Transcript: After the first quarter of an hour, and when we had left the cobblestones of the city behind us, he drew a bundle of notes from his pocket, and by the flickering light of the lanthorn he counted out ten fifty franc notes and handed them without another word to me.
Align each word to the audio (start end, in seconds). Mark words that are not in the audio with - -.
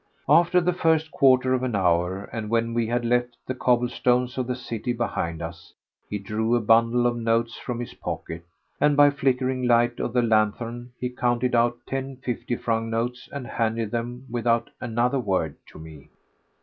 After 0.27 0.59
the 0.59 0.73
first 0.73 1.11
quarter 1.11 1.53
of 1.53 1.61
an 1.61 1.75
hour, 1.75 2.23
and 2.33 2.49
when 2.49 2.73
we 2.73 2.87
had 2.87 3.05
left 3.05 3.37
the 3.45 3.53
cobblestones 3.53 4.35
of 4.35 4.47
the 4.47 4.55
city 4.55 4.93
behind 4.93 5.43
us, 5.43 5.73
he 6.09 6.17
drew 6.17 6.55
a 6.55 6.59
bundle 6.59 7.05
of 7.05 7.15
notes 7.15 7.55
from 7.59 7.79
his 7.79 7.93
pocket, 7.93 8.43
and 8.79 8.97
by 8.97 9.11
the 9.11 9.15
flickering 9.15 9.61
light 9.61 9.99
of 9.99 10.13
the 10.13 10.23
lanthorn 10.23 10.91
he 10.99 11.09
counted 11.11 11.53
out 11.53 11.77
ten 11.85 12.15
fifty 12.17 12.55
franc 12.55 12.89
notes 12.89 13.29
and 13.31 13.45
handed 13.45 13.91
them 13.91 14.25
without 14.27 14.71
another 14.81 15.19
word 15.19 15.55
to 15.67 15.77
me. 15.77 16.09